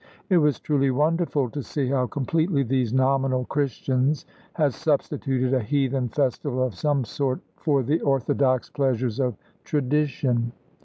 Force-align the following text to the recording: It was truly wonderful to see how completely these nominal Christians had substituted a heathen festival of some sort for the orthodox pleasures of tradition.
It 0.31 0.39
was 0.39 0.59
truly 0.59 0.89
wonderful 0.89 1.47
to 1.51 1.61
see 1.61 1.89
how 1.89 2.07
completely 2.07 2.63
these 2.63 2.91
nominal 2.91 3.45
Christians 3.45 4.25
had 4.53 4.73
substituted 4.73 5.53
a 5.53 5.59
heathen 5.59 6.09
festival 6.09 6.63
of 6.63 6.73
some 6.73 7.05
sort 7.05 7.39
for 7.55 7.83
the 7.83 8.01
orthodox 8.01 8.67
pleasures 8.67 9.19
of 9.19 9.35
tradition. 9.63 10.53